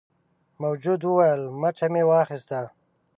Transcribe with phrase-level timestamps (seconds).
[0.61, 2.59] موجود وویل مچه مې واخیسته.